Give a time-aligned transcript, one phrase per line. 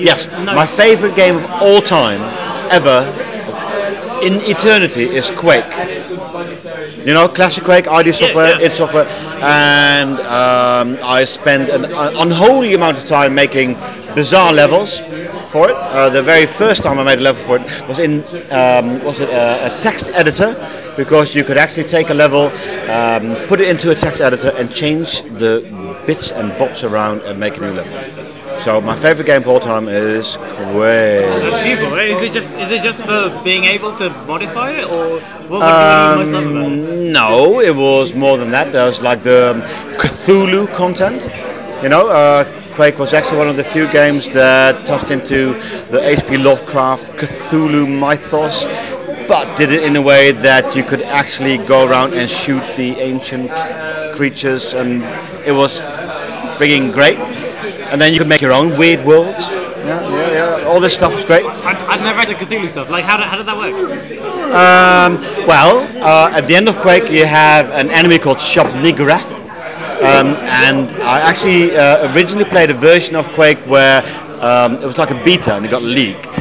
[0.00, 2.20] Yes, know- my favorite game of all time,
[2.70, 2.98] ever,
[4.22, 5.64] in eternity, is Quake.
[7.06, 8.66] You know, classic Quake, ID software, yeah.
[8.66, 9.06] id Software,
[9.42, 11.84] and um, I spent an
[12.18, 13.76] unholy amount of time making
[14.14, 15.02] bizarre levels
[15.50, 15.76] for it.
[15.76, 18.22] Uh, the very first time I made a level for it was in
[18.52, 20.54] um, was it a, a text editor
[20.96, 22.46] because you could actually take a level,
[22.90, 25.62] um, put it into a text editor, and change the
[26.06, 27.94] bits and bobs around and make a new level.
[28.58, 31.26] So my favorite game of all time is Quake.
[31.40, 31.98] That's beautiful.
[31.98, 35.84] Is it just is it just for being able to modify it, or what, do
[35.84, 36.80] you most love about it?
[36.82, 38.72] Um, no, it was more than that.
[38.72, 39.54] There was like the
[39.98, 41.28] Cthulhu content.
[41.82, 42.44] You know, uh,
[42.80, 45.52] Quake was actually one of the few games that touched into
[45.90, 46.38] the H.P.
[46.38, 48.64] Lovecraft Cthulhu mythos,
[49.28, 52.92] but did it in a way that you could actually go around and shoot the
[52.96, 53.50] ancient
[54.16, 55.02] creatures, and
[55.46, 55.82] it was
[56.56, 57.18] frigging great.
[57.92, 59.50] And then you could make your own weird worlds.
[59.50, 60.66] Yeah, yeah, yeah.
[60.66, 61.44] All this stuff was great.
[61.44, 62.88] I'd, I'd never had the Cthulhu stuff.
[62.88, 63.74] Like, how did, how did that work?
[64.56, 69.39] Um, well, uh, at the end of Quake, you have an enemy called Shub-Niggurath.
[70.00, 74.02] Um, and I actually uh, originally played a version of Quake where
[74.40, 76.40] um, it was like a beta and it got leaked.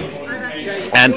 [0.93, 1.13] And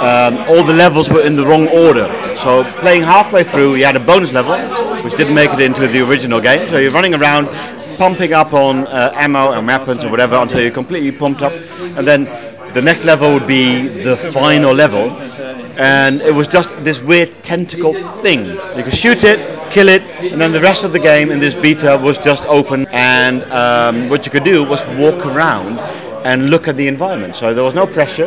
[0.00, 2.08] um, all the levels were in the wrong order.
[2.36, 4.56] So playing halfway through, you had a bonus level,
[5.02, 6.66] which didn't make it into the original game.
[6.68, 7.48] So you're running around,
[7.96, 11.52] pumping up on uh, ammo and weapons or whatever until you're completely pumped up.
[11.96, 12.24] And then
[12.74, 15.10] the next level would be the final level.
[15.78, 18.44] And it was just this weird tentacle thing.
[18.76, 21.54] You could shoot it, kill it, and then the rest of the game in this
[21.54, 22.86] beta was just open.
[22.92, 25.78] And um, what you could do was walk around
[26.24, 27.36] and look at the environment.
[27.36, 28.26] So there was no pressure.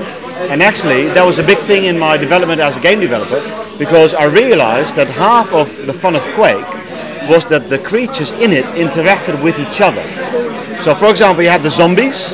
[0.50, 3.42] And actually, that was a big thing in my development as a game developer
[3.78, 6.66] because I realized that half of the fun of Quake
[7.30, 10.04] was that the creatures in it interacted with each other.
[10.82, 12.34] So, for example, you had the zombies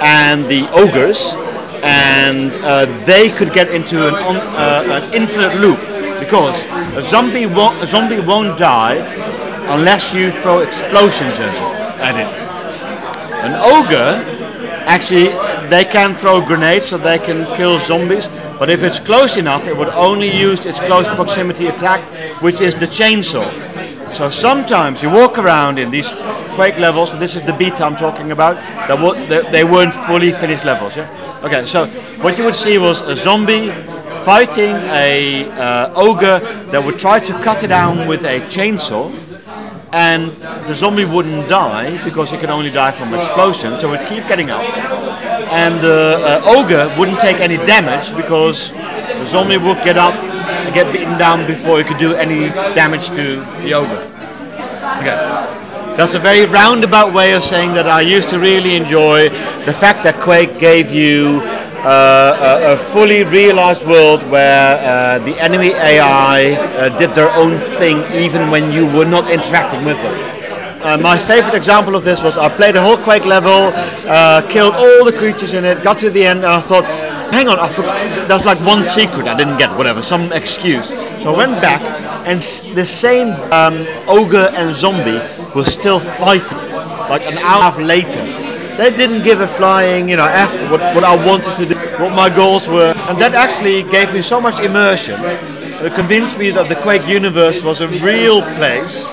[0.00, 1.34] and the ogres,
[1.82, 5.80] and uh, they could get into an, on, uh, an infinite loop
[6.28, 6.62] because
[6.94, 8.96] a zombie, won't, a zombie won't die
[9.72, 12.28] unless you throw explosions at it.
[13.46, 14.36] An ogre
[14.84, 15.28] actually
[15.70, 18.28] they can throw grenades so they can kill zombies
[18.58, 22.02] but if it's close enough it would only use its close proximity attack
[22.42, 23.48] which is the chainsaw.
[24.12, 26.10] So sometimes you walk around in these
[26.58, 28.56] quake levels this is the beta i'm talking about
[29.28, 31.08] that they weren't fully finished levels yeah?
[31.44, 31.86] Okay so
[32.20, 33.70] what you would see was a zombie
[34.28, 36.38] fighting a uh, ogre
[36.70, 39.08] that would try to cut it down with a chainsaw
[39.94, 40.28] and
[40.68, 44.28] the zombie wouldn't die because it could only die from explosion, so it would keep
[44.28, 44.60] getting up.
[45.50, 50.74] And the uh, ogre wouldn't take any damage because the zombie would get up and
[50.74, 54.12] get beaten down before it could do any damage to the ogre.
[55.00, 55.16] Okay.
[55.96, 59.30] That's a very roundabout way of saying that I used to really enjoy
[59.64, 61.40] the fact that Quake gave you
[61.84, 67.98] a, a fully realized world where uh, the enemy AI uh, did their own thing
[68.14, 70.16] even when you were not interacting with them.
[70.80, 73.72] Uh, my favorite example of this was I played a whole Quake level,
[74.08, 76.84] uh, killed all the creatures in it, got to the end, and I thought,
[77.34, 80.88] hang on, I forgot, there's like one secret I didn't get, whatever, some excuse.
[80.88, 81.82] So I went back,
[82.28, 82.40] and
[82.76, 85.18] the same um, ogre and zombie
[85.54, 86.58] was still fighting,
[87.10, 88.57] like an hour later.
[88.78, 92.14] They didn't give a flying, you know, F what, what I wanted to do, what
[92.14, 95.18] my goals were, and that actually gave me so much immersion.
[95.20, 99.04] It convinced me that the Quake universe was a real place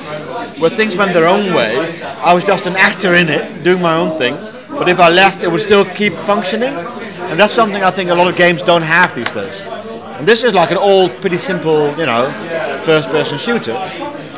[0.59, 1.75] where things went their own way.
[2.21, 4.35] I was just an actor in it, doing my own thing.
[4.69, 6.73] But if I left, it would still keep functioning.
[6.73, 9.61] And that's something I think a lot of games don't have these days.
[10.17, 12.31] And this is like an old, pretty simple, you know,
[12.85, 13.73] first-person shooter.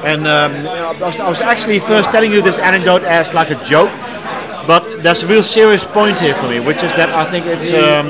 [0.03, 3.63] And um, I, was, I was actually first telling you this anecdote as like a
[3.65, 3.91] joke.
[4.67, 7.71] But there's a real serious point here for me, which is that I think it's
[7.71, 8.07] um,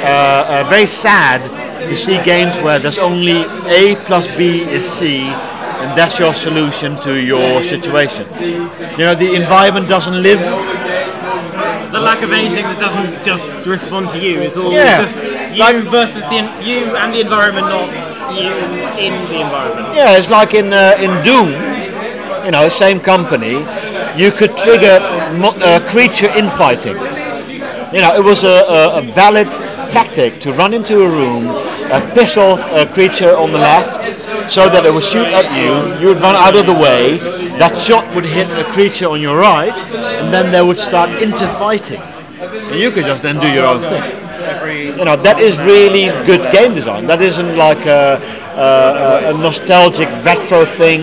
[0.00, 1.44] uh, uh, very sad
[1.88, 5.20] to see games where there's only A plus B is C,
[5.82, 8.26] and that's your solution to your situation.
[8.98, 10.40] You know, the environment doesn't live.
[11.92, 15.18] The lack of anything that doesn't just respond to you is all Yeah, just
[15.52, 17.88] you like- versus the you and the environment, not
[18.32, 18.48] you
[18.96, 19.94] in the environment.
[19.94, 21.48] Yeah, it's like in uh, in Doom,
[22.44, 23.56] you know, same company,
[24.16, 25.00] you could trigger
[25.38, 26.96] mo- uh, creature infighting.
[27.92, 29.50] You know, it was a, a, a valid
[29.92, 31.44] tactic to run into a room,
[31.92, 34.06] uh, piss off a creature on the left,
[34.50, 36.00] so that it would shoot at you.
[36.00, 37.18] You would run out of the way.
[37.60, 39.76] That shot would hit a creature on your right,
[40.20, 42.00] and then they would start interfighting.
[42.40, 44.02] And you could just then do your own thing.
[44.98, 47.06] You know, that is really good game design.
[47.06, 48.20] That isn't like a,
[48.56, 51.00] a, a nostalgic retro thing.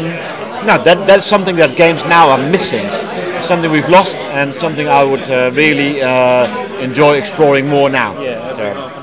[0.66, 2.86] No, that, that's something that games now are missing.
[3.42, 6.46] something we've lost and something I would uh, really uh,
[6.80, 8.20] enjoy exploring more now.
[8.22, 8.99] Yeah.